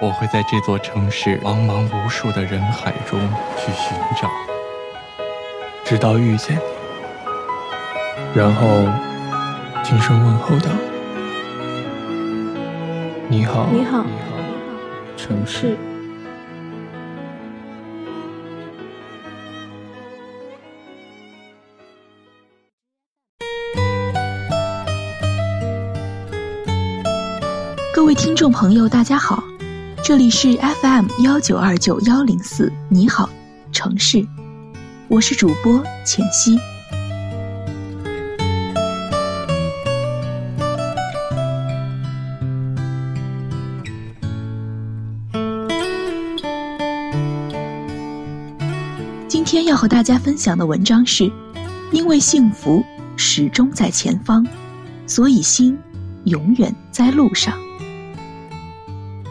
[0.00, 3.18] 我会在这座城市茫茫无数的人海中
[3.56, 4.30] 去寻找，
[5.84, 6.62] 直到遇见你，
[8.32, 8.86] 然后
[9.82, 10.70] 轻声问候道
[13.28, 14.06] ：“你好，你好，
[15.16, 15.76] 城市。”
[27.92, 29.42] 各位听众朋友，大家好，
[30.08, 33.28] 这里是 FM 幺九二九幺零四，你好，
[33.72, 34.26] 城市，
[35.06, 36.58] 我是主播浅汐。
[49.28, 51.30] 今天要和大家分享的文章是：
[51.92, 52.82] 因为幸福
[53.14, 54.46] 始终在前方，
[55.06, 55.78] 所以心
[56.24, 57.52] 永远在路上。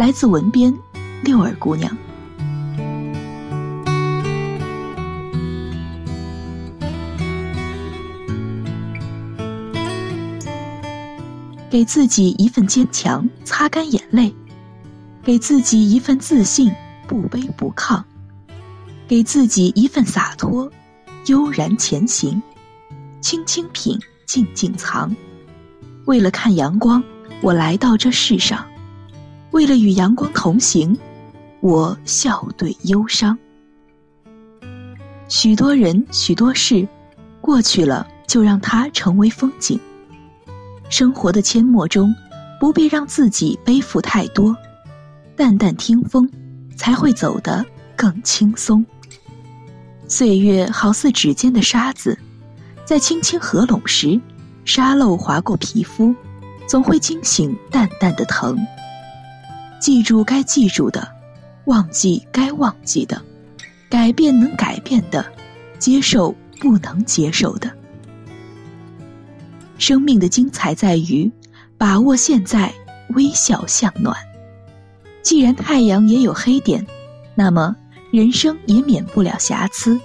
[0.00, 0.74] 来自文编
[1.22, 1.94] 六儿姑娘。
[11.68, 14.32] 给自己一份坚强，擦干眼泪；
[15.22, 16.72] 给自己一份自信，
[17.06, 18.02] 不卑不亢；
[19.06, 20.72] 给自己一份洒脱，
[21.26, 22.42] 悠然前行。
[23.20, 25.14] 轻轻品，静静藏。
[26.06, 27.04] 为了看阳光，
[27.42, 28.64] 我来到这世上。
[29.50, 30.96] 为了与阳光同行，
[31.60, 33.36] 我笑对忧伤。
[35.28, 36.86] 许多人，许多事，
[37.40, 39.78] 过去了就让它成为风景。
[40.88, 42.14] 生活的阡陌中，
[42.58, 44.56] 不必让自己背负太多，
[45.36, 46.28] 淡淡听风，
[46.76, 47.64] 才会走得
[47.96, 48.84] 更轻松。
[50.06, 52.18] 岁月好似指尖的沙子，
[52.84, 54.20] 在轻轻合拢时，
[54.64, 56.14] 沙漏划过皮肤，
[56.66, 58.56] 总会惊醒淡淡的疼。
[59.80, 61.08] 记住该记住的，
[61.64, 63.20] 忘记该忘记的，
[63.88, 65.24] 改变能改变的，
[65.78, 67.70] 接受不能接受的。
[69.78, 71.32] 生命的精彩在于
[71.78, 72.70] 把握现在，
[73.14, 74.14] 微笑向暖。
[75.22, 76.86] 既然太阳也有黑点，
[77.34, 77.74] 那么
[78.12, 79.98] 人生也免不了瑕疵。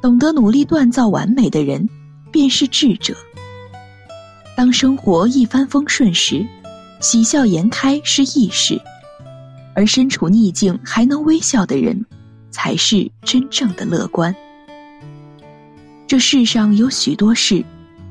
[0.00, 1.86] 懂得努力锻造完美的人，
[2.30, 3.14] 便是智者。
[4.56, 6.46] 当生活一帆风顺时，
[7.00, 8.80] 喜笑颜开是易事，
[9.74, 12.04] 而身处逆境还能微笑的人，
[12.50, 14.34] 才是真正的乐观。
[16.06, 17.64] 这世上有许多事，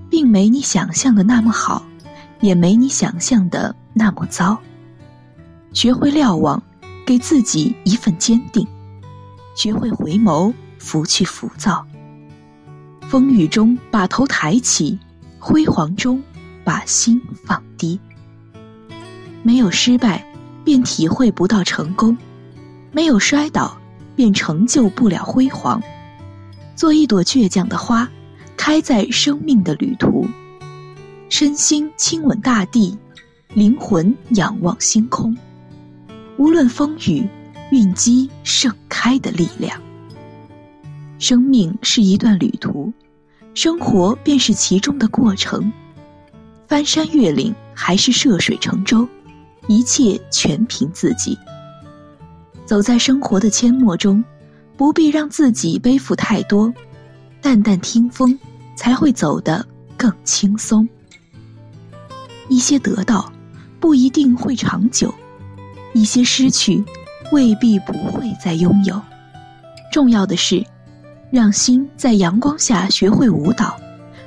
[0.09, 1.85] 并没你想象的那么好，
[2.41, 4.57] 也没你想象的那么糟。
[5.73, 6.62] 学会瞭望，
[7.06, 8.66] 给自己一份坚定；
[9.56, 11.85] 学会回眸，拂去浮躁。
[13.09, 15.00] 风雨中把头抬起，
[15.40, 16.22] 辉煌中
[16.63, 18.00] 把心放低。
[19.46, 20.26] 没有失败，
[20.64, 22.18] 便体会不到成功；
[22.92, 23.78] 没有摔倒，
[24.16, 25.80] 便成就不了辉煌。
[26.76, 28.10] 做一朵倔强的花，
[28.58, 30.26] 开在生命的旅途。
[31.30, 32.98] 身心亲吻大地，
[33.54, 35.38] 灵魂仰望星空。
[36.38, 37.24] 无论风雨，
[37.72, 39.80] 蕴积盛开的力量。
[41.20, 42.92] 生命是一段旅途，
[43.54, 45.72] 生活便是其中的过程。
[46.68, 49.08] 翻山越岭，还是涉水乘舟。
[49.68, 51.38] 一切全凭自己。
[52.66, 54.24] 走在生活的阡陌中，
[54.76, 56.74] 不必让自己背负太多，
[57.42, 58.38] 淡淡听风，
[58.76, 59.66] 才会走得
[59.96, 60.88] 更轻松。
[62.50, 63.32] 一些得到，
[63.79, 65.09] 不一定会长久；
[65.94, 66.84] 一些失去，
[67.32, 69.02] 未必不会再拥有。
[69.91, 70.66] 重要的是，
[71.32, 73.79] 让心在阳光下学会舞蹈，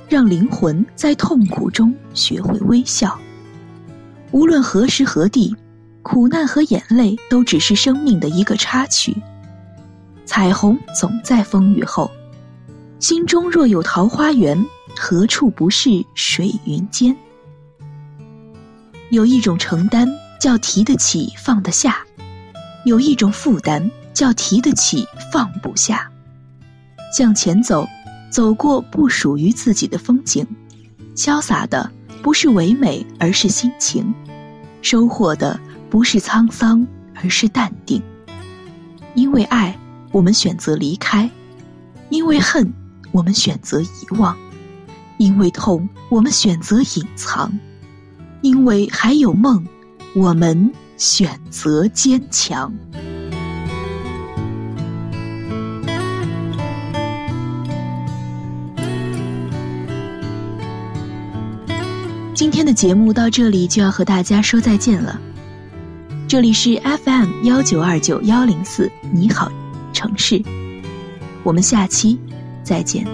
[0.09, 3.19] 让灵魂在痛苦中学会微笑。
[4.31, 5.55] 无论何时何地，
[6.03, 9.17] 苦难和眼泪都只是生命的一个插曲。
[10.27, 12.11] 彩虹总在风雨后，
[12.99, 14.63] 心中若有桃花源，
[14.97, 17.17] 何处不是水云间？
[19.11, 20.07] 有一种承担
[20.39, 22.05] 叫提得起放得下，
[22.85, 26.11] 有一种负担叫提得起放不下。
[27.11, 27.89] 向前走，
[28.31, 30.47] 走过不属于自己的风景，
[31.17, 31.91] 潇洒的。
[32.23, 34.05] 不是唯美，而是心情；
[34.83, 38.03] 收获的不是沧桑，而是淡定。
[39.15, 39.77] 因为爱，
[40.13, 41.29] 我们选择离开；
[42.11, 42.73] 因为恨，
[43.13, 43.89] 我们选择遗
[44.19, 44.35] 忘；
[45.17, 47.51] 因为痛，我们选择隐藏；
[48.43, 49.67] 因为还有梦，
[50.15, 52.73] 我们选择坚强。
[62.39, 65.21] 今天的节目到这里就要和大家说再见了。
[66.29, 69.51] 这里是 FM 幺九二九幺零四，你好，
[69.93, 70.41] 城市。
[71.43, 72.17] 我们下期
[72.63, 73.05] 再见。